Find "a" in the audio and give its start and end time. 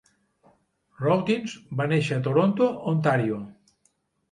2.19-2.25